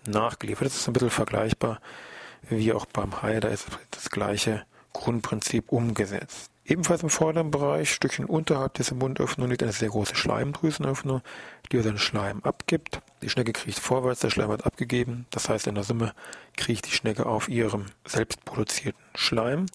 nachgeliefert. 0.08 0.66
Das 0.66 0.78
ist 0.78 0.88
ein 0.88 0.94
bisschen 0.94 1.12
vergleichbar 1.12 1.80
wie 2.50 2.74
auch 2.74 2.88
beim 2.88 3.22
Hai, 3.22 3.40
da 3.40 3.50
ist 3.50 3.68
das 3.92 4.10
gleiche 4.10 4.66
Grundprinzip 4.94 5.72
umgesetzt. 5.72 6.51
Ebenfalls 6.72 7.04
im 7.04 7.10
vorderen 7.10 7.52
Bereich, 7.52 7.92
Stückchen 7.92 8.24
unterhalb 8.24 8.76
dieser 8.76 8.96
Mundöffnung, 8.96 9.50
liegt 9.50 9.62
eine 9.62 9.74
sehr 9.74 9.90
große 9.90 10.16
Schleimdrüsenöffnung, 10.16 11.22
die 11.70 11.82
den 11.82 11.98
Schleim 11.98 12.42
abgibt. 12.44 13.02
Die 13.22 13.30
Schnecke 13.30 13.52
kriecht 13.52 13.80
vorwärts, 13.80 14.22
der 14.22 14.30
Schleim 14.30 14.48
wird 14.48 14.66
abgegeben. 14.66 15.26
Das 15.32 15.50
heißt, 15.50 15.68
in 15.68 15.76
der 15.76 15.84
Summe 15.84 16.14
kriecht 16.56 16.88
die 16.88 16.92
Schnecke 16.92 17.26
auf 17.26 17.50
ihrem 17.50 17.88
selbst 18.06 18.46
produzierten 18.46 19.04
Schleim. 19.16 19.66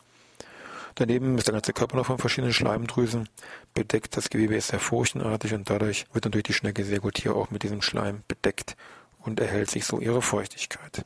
Daneben 0.95 1.37
ist 1.37 1.49
der 1.49 1.53
ganze 1.53 1.75
Körper 1.75 1.99
noch 1.99 2.07
von 2.07 2.17
verschiedenen 2.17 2.55
Schleimdrüsen 2.55 3.29
bedeckt. 3.75 4.17
Das 4.17 4.31
Gewebe 4.31 4.57
ist 4.57 4.69
sehr 4.69 4.81
furchtenartig 4.81 5.53
und 5.53 5.69
dadurch 5.69 6.07
wird 6.15 6.25
natürlich 6.25 6.47
die 6.47 6.55
Schnecke 6.55 6.83
sehr 6.83 7.01
gut 7.01 7.19
hier 7.19 7.37
auch 7.37 7.51
mit 7.51 7.63
diesem 7.63 7.83
Schleim 7.83 8.23
bedeckt 8.27 8.75
und 9.19 9.39
erhält 9.39 9.71
sich 9.71 9.85
so 9.85 10.01
ihre 10.01 10.23
Feuchtigkeit. 10.23 11.05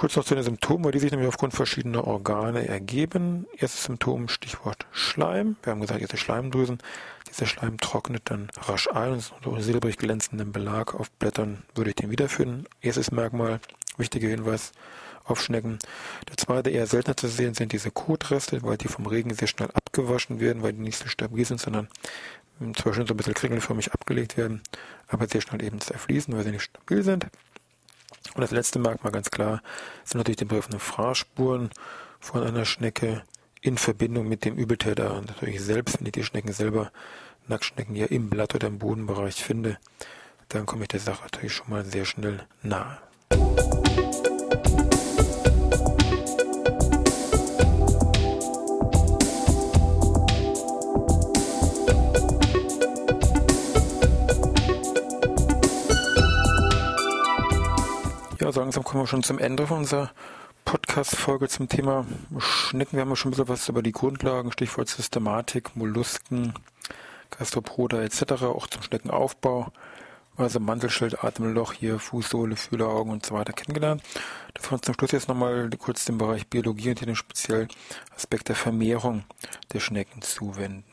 Kurz 0.00 0.16
noch 0.16 0.24
zu 0.24 0.34
den 0.34 0.42
Symptomen, 0.42 0.90
die 0.92 0.98
sich 0.98 1.10
nämlich 1.10 1.28
aufgrund 1.28 1.52
verschiedener 1.52 2.06
Organe 2.06 2.66
ergeben. 2.66 3.46
Erstes 3.58 3.84
Symptom, 3.84 4.28
Stichwort 4.28 4.86
Schleim. 4.92 5.56
Wir 5.62 5.72
haben 5.72 5.82
gesagt, 5.82 6.00
diese 6.00 6.16
Schleimdrüsen. 6.16 6.78
Dieser 7.28 7.44
Schleim 7.44 7.76
trocknet 7.76 8.22
dann 8.24 8.48
rasch 8.62 8.88
ein 8.88 9.12
und 9.12 9.30
so 9.44 9.60
silbrig 9.60 9.98
glänzenden 9.98 10.52
Belag 10.52 10.94
auf 10.94 11.10
Blättern 11.10 11.64
würde 11.74 11.90
ich 11.90 11.96
den 11.96 12.10
wiederfinden. 12.10 12.64
Erstes 12.80 13.10
Merkmal, 13.10 13.60
wichtiger 13.98 14.28
Hinweis 14.28 14.72
auf 15.24 15.42
Schnecken. 15.42 15.78
Der 16.30 16.38
zweite, 16.38 16.70
eher 16.70 16.86
seltener 16.86 17.18
zu 17.18 17.28
sehen, 17.28 17.52
sind 17.52 17.72
diese 17.72 17.90
Kotreste, 17.90 18.62
weil 18.62 18.78
die 18.78 18.88
vom 18.88 19.04
Regen 19.04 19.34
sehr 19.34 19.48
schnell 19.48 19.68
abgewaschen 19.74 20.40
werden, 20.40 20.62
weil 20.62 20.72
die 20.72 20.80
nicht 20.80 20.96
so 20.96 21.08
stabil 21.08 21.44
sind, 21.44 21.60
sondern 21.60 21.88
zwar 22.74 22.94
schon 22.94 23.06
so 23.06 23.12
ein 23.12 23.18
bisschen 23.18 23.34
kringelförmig 23.34 23.92
abgelegt 23.92 24.38
werden, 24.38 24.62
aber 25.08 25.26
sehr 25.26 25.42
schnell 25.42 25.62
eben 25.62 25.78
zerfließen, 25.78 26.34
weil 26.34 26.44
sie 26.44 26.52
nicht 26.52 26.62
stabil 26.62 27.02
sind. 27.02 27.26
Und 28.34 28.40
das 28.40 28.50
letzte 28.50 28.78
Merkmal 28.78 29.12
ganz 29.12 29.30
klar 29.30 29.62
sind 30.04 30.18
natürlich 30.18 30.38
die 30.38 30.44
betreffenden 30.44 30.80
Fraßspuren 30.80 31.70
von 32.20 32.42
einer 32.42 32.64
Schnecke 32.64 33.22
in 33.60 33.78
Verbindung 33.78 34.28
mit 34.28 34.44
dem 34.44 34.56
Übeltäter. 34.56 35.14
Und 35.14 35.28
natürlich 35.28 35.60
selbst, 35.60 35.98
wenn 35.98 36.06
ich 36.06 36.12
die 36.12 36.24
Schnecken 36.24 36.52
selber, 36.52 36.92
Nacktschnecken 37.48 37.96
ja 37.96 38.06
im 38.06 38.30
Blatt 38.30 38.54
oder 38.54 38.68
im 38.68 38.78
Bodenbereich 38.78 39.42
finde, 39.42 39.78
dann 40.48 40.66
komme 40.66 40.82
ich 40.82 40.88
der 40.88 41.00
Sache 41.00 41.22
natürlich 41.22 41.54
schon 41.54 41.70
mal 41.70 41.84
sehr 41.84 42.04
schnell 42.04 42.46
nahe. 42.62 42.98
So 58.52 58.60
langsam 58.60 58.82
kommen 58.82 59.04
wir 59.04 59.06
schon 59.06 59.22
zum 59.22 59.38
Ende 59.38 59.66
von 59.66 59.78
unserer 59.78 60.10
Podcast-Folge 60.64 61.48
zum 61.48 61.68
Thema 61.68 62.04
Schnecken. 62.38 62.96
Wir 62.96 63.02
haben 63.02 63.10
ja 63.10 63.16
schon 63.16 63.28
ein 63.28 63.32
bisschen 63.32 63.48
was 63.48 63.68
über 63.68 63.82
die 63.82 63.92
Grundlagen, 63.92 64.50
Stichwort 64.50 64.88
Systematik, 64.88 65.76
Mollusken, 65.76 66.54
Gastropoda 67.30 68.02
etc., 68.02 68.42
auch 68.42 68.66
zum 68.66 68.82
Schneckenaufbau, 68.82 69.72
also 70.36 70.58
Mantelschild, 70.58 71.22
Atemloch, 71.22 71.74
hier 71.74 72.00
Fußsohle, 72.00 72.56
Fühleraugen 72.56 73.12
und 73.12 73.24
so 73.24 73.34
weiter 73.34 73.52
kennengelernt. 73.52 74.02
Das 74.54 74.68
wir 74.68 74.72
uns 74.72 74.82
zum 74.82 74.94
Schluss 74.94 75.12
jetzt 75.12 75.28
nochmal 75.28 75.70
kurz 75.78 76.04
den 76.04 76.18
Bereich 76.18 76.48
Biologie 76.48 76.90
und 76.90 76.98
hier 76.98 77.06
den 77.06 77.16
speziellen 77.16 77.68
Aspekt 78.16 78.48
der 78.48 78.56
Vermehrung 78.56 79.24
der 79.72 79.78
Schnecken 79.78 80.22
zuwenden. 80.22 80.84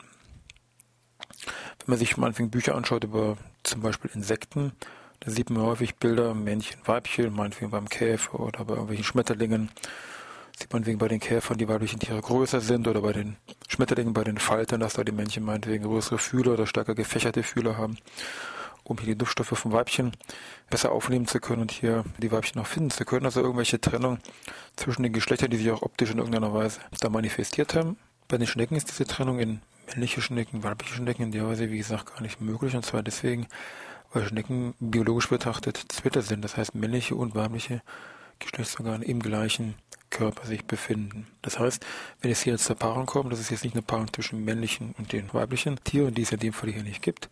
Wenn 1.78 1.86
man 1.86 1.98
sich 1.98 2.16
am 2.16 2.24
Anfang 2.24 2.50
Bücher 2.50 2.76
anschaut 2.76 3.02
über 3.02 3.36
zum 3.64 3.80
Beispiel 3.80 4.10
Insekten, 4.14 4.72
da 5.20 5.30
sieht 5.30 5.50
man 5.50 5.62
häufig 5.62 5.96
Bilder, 5.96 6.34
Männchen, 6.34 6.80
Weibchen, 6.84 7.34
meinetwegen 7.34 7.70
beim 7.70 7.88
Käfer 7.88 8.40
oder 8.40 8.64
bei 8.64 8.74
irgendwelchen 8.74 9.04
Schmetterlingen. 9.04 9.70
Sieht 10.58 10.72
man 10.72 10.86
wegen 10.86 10.98
bei 10.98 11.08
den 11.08 11.20
Käfern, 11.20 11.58
die 11.58 11.68
weiblichen 11.68 12.00
Tiere 12.00 12.20
größer 12.20 12.60
sind 12.60 12.88
oder 12.88 13.00
bei 13.00 13.12
den 13.12 13.36
Schmetterlingen, 13.68 14.12
bei 14.12 14.24
den 14.24 14.38
Faltern, 14.38 14.80
dass 14.80 14.94
da 14.94 15.04
die 15.04 15.12
Männchen 15.12 15.44
meinetwegen 15.44 15.84
größere 15.84 16.18
Fühler 16.18 16.54
oder 16.54 16.66
stärker 16.66 16.94
gefächerte 16.94 17.42
Fühler 17.42 17.76
haben, 17.76 17.96
um 18.82 18.98
hier 18.98 19.06
die 19.06 19.18
Duftstoffe 19.18 19.56
vom 19.56 19.72
Weibchen 19.72 20.12
besser 20.68 20.90
aufnehmen 20.90 21.26
zu 21.26 21.38
können 21.38 21.62
und 21.62 21.70
hier 21.70 22.04
die 22.18 22.32
Weibchen 22.32 22.60
auch 22.60 22.66
finden 22.66 22.90
zu 22.90 23.04
können. 23.04 23.24
Also 23.24 23.40
irgendwelche 23.40 23.80
Trennung 23.80 24.18
zwischen 24.74 25.04
den 25.04 25.12
Geschlechtern, 25.12 25.50
die 25.50 25.58
sich 25.58 25.70
auch 25.70 25.82
optisch 25.82 26.10
in 26.10 26.18
irgendeiner 26.18 26.52
Weise 26.52 26.80
da 27.00 27.08
manifestiert 27.08 27.74
haben. 27.74 27.96
Bei 28.26 28.36
den 28.36 28.46
Schnecken 28.46 28.76
ist 28.76 28.88
diese 28.90 29.04
Trennung 29.04 29.38
in 29.38 29.60
männliche 29.86 30.20
Schnecken, 30.20 30.64
weibliche 30.64 30.94
Schnecken 30.94 31.22
in 31.22 31.32
der 31.32 31.46
Weise, 31.46 31.70
wie 31.70 31.78
gesagt, 31.78 32.06
gar 32.06 32.20
nicht 32.20 32.40
möglich. 32.40 32.74
Und 32.74 32.84
zwar 32.84 33.02
deswegen, 33.02 33.46
weil 34.12 34.26
Schnecken 34.26 34.74
biologisch 34.80 35.28
betrachtet 35.28 35.84
Zwitter 35.88 36.22
sind, 36.22 36.42
das 36.42 36.56
heißt 36.56 36.74
männliche 36.74 37.14
und 37.14 37.34
weibliche 37.34 37.82
Geschlechtsorgane 38.38 39.04
im 39.04 39.20
gleichen 39.20 39.74
Körper 40.10 40.46
sich 40.46 40.64
befinden. 40.64 41.26
Das 41.42 41.58
heißt, 41.58 41.84
wenn 42.20 42.30
es 42.30 42.42
hier 42.42 42.54
jetzt 42.54 42.64
zur 42.64 42.76
Paarung 42.76 43.06
kommt, 43.06 43.32
das 43.32 43.40
ist 43.40 43.50
jetzt 43.50 43.64
nicht 43.64 43.74
eine 43.74 43.82
Paarung 43.82 44.12
zwischen 44.12 44.44
männlichen 44.44 44.94
und 44.98 45.12
den 45.12 45.32
weiblichen 45.34 45.82
Tieren, 45.84 46.14
die 46.14 46.22
es 46.22 46.32
in 46.32 46.38
dem 46.40 46.52
Fall 46.52 46.70
hier 46.70 46.82
nicht 46.82 47.02
gibt, 47.02 47.28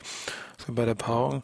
sondern 0.58 0.74
bei 0.74 0.84
der 0.84 0.94
Paarung 0.94 1.42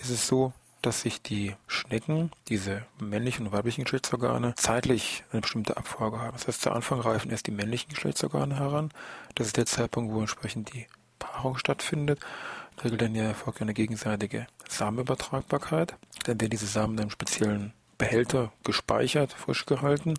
ist 0.00 0.10
es 0.10 0.26
so, 0.26 0.52
dass 0.82 1.02
sich 1.02 1.22
die 1.22 1.54
Schnecken, 1.68 2.32
diese 2.48 2.84
männlichen 2.98 3.46
und 3.46 3.52
weiblichen 3.52 3.84
Geschlechtsorgane, 3.84 4.54
zeitlich 4.56 5.22
eine 5.30 5.40
bestimmte 5.42 5.76
Abfolge 5.76 6.18
haben. 6.18 6.32
Das 6.32 6.48
heißt, 6.48 6.62
zu 6.62 6.72
Anfang 6.72 7.00
reifen 7.00 7.30
erst 7.30 7.46
die 7.46 7.52
männlichen 7.52 7.90
Geschlechtsorgane 7.90 8.56
heran. 8.56 8.90
Das 9.36 9.46
ist 9.46 9.56
der 9.56 9.66
Zeitpunkt, 9.66 10.12
wo 10.12 10.20
entsprechend 10.20 10.74
die 10.74 10.86
Paarung 11.20 11.56
stattfindet. 11.56 12.18
Regel 12.84 12.98
dann 12.98 13.14
ja 13.14 13.24
erfolgt 13.24 13.62
eine 13.62 13.74
gegenseitige 13.74 14.46
Samenübertragbarkeit. 14.68 15.94
Dann 16.24 16.40
werden 16.40 16.50
diese 16.50 16.66
Samen 16.66 16.94
in 16.94 17.00
einem 17.00 17.10
speziellen 17.10 17.72
Behälter 17.98 18.52
gespeichert, 18.64 19.32
frisch 19.32 19.66
gehalten. 19.66 20.14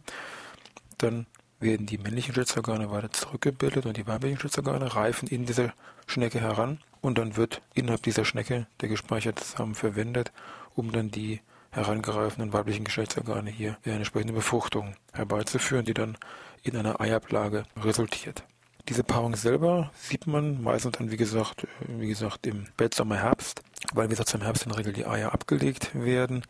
Dann 0.98 1.26
werden 1.60 1.86
die 1.86 1.98
männlichen 1.98 2.34
Schlitzorgane 2.34 2.92
weiter 2.92 3.12
zurückgebildet 3.12 3.86
und 3.86 3.98
die 3.98 4.08
weiblichen 4.08 4.40
Schlitzorgane 4.40 4.96
reifen 4.96 5.28
in 5.28 5.46
diese 5.46 5.74
Schnecke 6.06 6.40
heran 6.40 6.80
und 7.02 7.18
dann 7.18 7.36
wird 7.36 7.62
innerhalb 7.74 8.04
dieser 8.04 8.26
Schnecke 8.26 8.68
der 8.82 8.90
gespeicherte 8.90 9.44
Samen 9.44 9.76
verwendet, 9.76 10.32
um 10.76 10.92
dann 10.92 11.12
die 11.12 11.42
herangereifenden 11.72 12.54
weiblichen 12.54 12.86
Geschlechtsorgane 12.86 13.50
hier 13.50 13.78
eine 13.84 13.96
entsprechende 13.96 14.34
Befruchtung 14.34 14.96
herbeizuführen, 15.12 15.86
die 15.86 15.94
dann 15.94 16.18
in 16.62 16.78
einer 16.78 17.02
Eiablage 17.02 17.64
resultiert. 17.82 18.44
Diese 18.90 19.04
Paarung 19.04 19.36
selber 19.38 19.92
sieht 19.96 20.28
man 20.28 20.62
meistens 20.62 20.98
dann, 20.98 21.10
wie 21.10 21.18
gesagt, 21.18 21.66
wie 21.88 22.08
gesagt, 22.08 22.46
im 22.46 22.66
Spätsommer, 22.66 23.16
Herbst, 23.16 23.62
weil, 23.94 24.08
wie 24.08 24.10
gesagt, 24.10 24.34
im 24.34 24.42
Herbst 24.42 24.64
in 24.64 24.70
der 24.70 24.80
Regel 24.80 24.92
die 24.92 25.06
Eier 25.06 25.34
abgelegt 25.34 25.92
werden. 25.96 26.44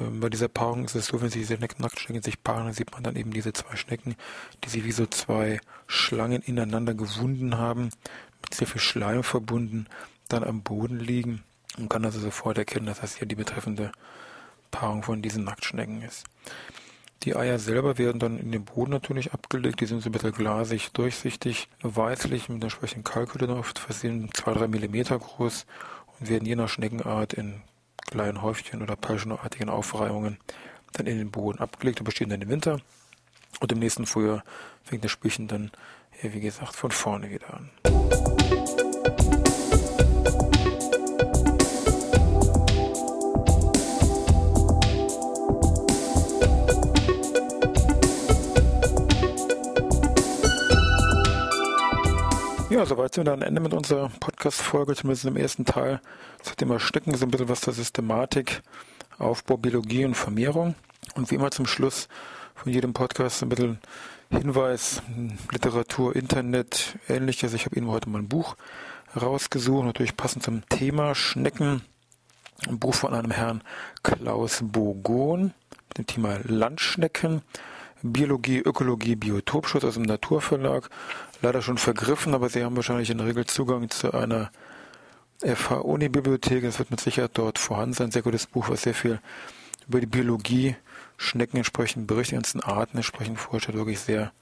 Ähm, 0.00 0.20
bei 0.20 0.28
dieser 0.28 0.46
Paarung 0.46 0.84
ist 0.84 0.94
es 0.94 1.06
so, 1.06 1.20
wenn 1.20 1.30
sie 1.30 1.40
diese 1.40 1.54
Nacktschnecken 1.54 2.22
sich 2.22 2.44
paaren, 2.44 2.66
dann 2.66 2.74
sieht 2.74 2.92
man 2.92 3.02
dann 3.02 3.16
eben 3.16 3.32
diese 3.32 3.52
zwei 3.52 3.74
Schnecken, 3.74 4.14
die 4.62 4.68
sie 4.68 4.84
wie 4.84 4.92
so 4.92 5.06
zwei 5.06 5.60
Schlangen 5.88 6.42
ineinander 6.42 6.94
gewunden 6.94 7.58
haben, 7.58 7.90
mit 8.42 8.54
sehr 8.54 8.68
viel 8.68 8.80
Schleim 8.80 9.24
verbunden, 9.24 9.88
dann 10.28 10.44
am 10.44 10.62
Boden 10.62 11.00
liegen. 11.00 11.42
Man 11.76 11.88
kann 11.88 12.04
also 12.04 12.20
sofort 12.20 12.58
erkennen, 12.58 12.86
dass 12.86 13.00
das 13.00 13.16
hier 13.16 13.26
die 13.26 13.34
betreffende 13.34 13.90
Paarung 14.70 15.02
von 15.02 15.22
diesen 15.22 15.42
Nacktschnecken 15.42 16.02
ist. 16.02 16.24
Die 17.24 17.34
Eier 17.34 17.58
selber 17.58 17.98
werden 17.98 18.20
dann 18.20 18.38
in 18.38 18.52
den 18.52 18.64
Boden 18.64 18.92
natürlich 18.92 19.32
abgelegt. 19.32 19.80
Die 19.80 19.86
sind 19.86 20.02
so 20.02 20.08
ein 20.08 20.12
bisschen 20.12 20.32
glasig, 20.32 20.92
durchsichtig, 20.92 21.68
weißlich 21.82 22.48
mit 22.48 22.62
entsprechenden 22.62 23.04
Kalkhülle 23.04 23.48
oft 23.56 23.78
versehen, 23.78 24.30
zwei, 24.34 24.52
drei 24.54 24.68
Millimeter 24.68 25.18
groß 25.18 25.66
und 26.18 26.28
werden 26.28 26.46
je 26.46 26.54
nach 26.54 26.68
Schneckenart 26.68 27.32
in 27.32 27.62
kleinen 28.06 28.42
Häufchen 28.42 28.82
oder 28.82 28.96
Peilschnurartigen 28.96 29.68
Aufreihungen 29.68 30.38
dann 30.92 31.06
in 31.06 31.18
den 31.18 31.30
Boden 31.30 31.58
abgelegt 31.58 32.00
und 32.00 32.04
bestehen 32.04 32.30
dann 32.30 32.40
im 32.40 32.48
Winter. 32.48 32.80
Und 33.60 33.72
im 33.72 33.80
nächsten 33.80 34.06
Frühjahr 34.06 34.44
fängt 34.84 35.04
das 35.04 35.10
Spielchen 35.10 35.48
dann, 35.48 35.72
wie 36.22 36.40
gesagt, 36.40 36.76
von 36.76 36.90
vorne 36.90 37.30
wieder 37.30 37.54
an. 37.54 38.87
Ja, 52.78 52.86
soweit 52.86 53.12
sind 53.12 53.26
wir 53.26 53.32
dann 53.32 53.42
am 53.42 53.48
Ende 53.48 53.60
mit 53.60 53.74
unserer 53.74 54.08
Podcast-Folge, 54.20 54.94
zumindest 54.94 55.24
im 55.24 55.36
ersten 55.36 55.64
Teil 55.64 56.00
zum 56.44 56.54
Thema 56.54 56.78
Stecken, 56.78 57.12
so 57.16 57.26
ein 57.26 57.30
bisschen 57.32 57.48
was 57.48 57.62
zur 57.62 57.72
Systematik, 57.72 58.62
Aufbau, 59.18 59.56
Biologie 59.56 60.04
und 60.04 60.14
Vermehrung. 60.14 60.76
Und 61.16 61.28
wie 61.28 61.34
immer 61.34 61.50
zum 61.50 61.66
Schluss 61.66 62.06
von 62.54 62.72
jedem 62.72 62.92
Podcast 62.92 63.42
ein 63.42 63.48
bisschen 63.48 63.80
Hinweis, 64.30 65.02
Literatur, 65.50 66.14
Internet, 66.14 67.00
ähnliches. 67.08 67.52
Ich 67.52 67.64
habe 67.64 67.74
Ihnen 67.74 67.88
heute 67.88 68.08
mal 68.10 68.20
ein 68.20 68.28
Buch 68.28 68.54
rausgesucht, 69.20 69.84
natürlich 69.84 70.16
passend 70.16 70.44
zum 70.44 70.62
Thema 70.68 71.16
Schnecken. 71.16 71.82
Ein 72.68 72.78
Buch 72.78 72.94
von 72.94 73.12
einem 73.12 73.32
Herrn 73.32 73.64
Klaus 74.04 74.60
Bogon 74.62 75.52
mit 75.88 75.98
dem 75.98 76.06
Thema 76.06 76.38
Landschnecken. 76.44 77.42
Biologie, 78.02 78.58
Ökologie, 78.58 79.16
Biotopschutz 79.16 79.84
aus 79.84 79.94
dem 79.94 80.04
Naturverlag. 80.04 80.88
Leider 81.42 81.62
schon 81.62 81.78
vergriffen, 81.78 82.34
aber 82.34 82.48
Sie 82.48 82.64
haben 82.64 82.76
wahrscheinlich 82.76 83.10
in 83.10 83.18
der 83.18 83.26
Regel 83.26 83.46
Zugang 83.46 83.90
zu 83.90 84.12
einer 84.12 84.50
FH-Uni-Bibliothek. 85.40 86.64
Es 86.64 86.78
wird 86.78 86.90
mit 86.90 87.00
Sicherheit 87.00 87.32
dort 87.34 87.58
vorhanden 87.58 87.94
sein. 87.94 88.10
Sehr 88.10 88.22
gutes 88.22 88.46
Buch, 88.46 88.68
was 88.68 88.82
sehr 88.82 88.94
viel 88.94 89.20
über 89.86 90.00
die 90.00 90.06
Biologie, 90.06 90.76
Schnecken 91.16 91.56
entsprechend 91.56 92.06
berichtet, 92.06 92.36
ganzen 92.36 92.60
Arten 92.60 92.98
entsprechend 92.98 93.38
vorstellt. 93.40 93.76
Wirklich 93.76 94.00
sehr 94.00 94.32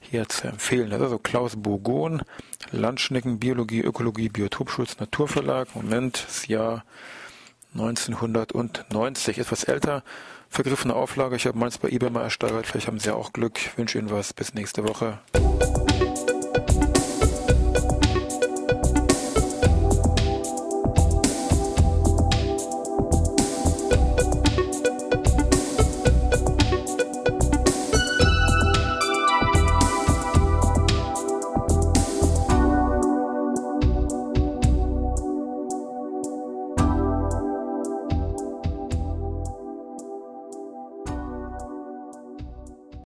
hier 0.00 0.28
zu 0.28 0.48
empfehlen. 0.48 0.90
Das 0.90 0.98
ist 0.98 1.04
also 1.04 1.18
Klaus 1.18 1.56
Bogon, 1.56 2.22
Landschnecken, 2.70 3.38
Biologie, 3.38 3.80
Ökologie, 3.80 4.28
Biotopschutz, 4.28 4.98
Naturverlag. 4.98 5.74
Moment, 5.74 6.24
das 6.26 6.46
Jahr 6.46 6.84
1990, 7.74 9.38
etwas 9.38 9.64
älter. 9.64 10.02
Vergriffene 10.48 10.94
Auflage. 10.94 11.36
Ich 11.36 11.46
habe 11.46 11.58
meins 11.58 11.78
bei 11.78 11.88
eBay 11.88 12.10
mal 12.10 12.22
ersteigert. 12.22 12.66
Vielleicht 12.66 12.86
haben 12.86 13.00
Sie 13.00 13.10
auch 13.10 13.32
Glück. 13.32 13.58
Ich 13.58 13.76
wünsche 13.76 13.98
Ihnen 13.98 14.10
was. 14.10 14.32
Bis 14.32 14.54
nächste 14.54 14.88
Woche. 14.88 15.18